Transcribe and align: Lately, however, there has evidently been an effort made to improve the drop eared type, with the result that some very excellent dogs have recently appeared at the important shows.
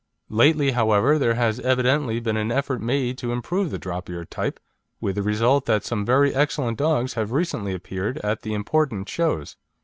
Lately, 0.31 0.71
however, 0.71 1.19
there 1.19 1.35
has 1.35 1.59
evidently 1.59 2.19
been 2.19 2.35
an 2.35 2.51
effort 2.51 2.81
made 2.81 3.19
to 3.19 3.31
improve 3.31 3.69
the 3.69 3.77
drop 3.77 4.09
eared 4.09 4.31
type, 4.31 4.59
with 4.99 5.13
the 5.13 5.21
result 5.21 5.67
that 5.67 5.85
some 5.85 6.03
very 6.07 6.33
excellent 6.33 6.79
dogs 6.79 7.13
have 7.13 7.31
recently 7.31 7.75
appeared 7.75 8.17
at 8.23 8.41
the 8.41 8.55
important 8.55 9.07
shows. 9.07 9.57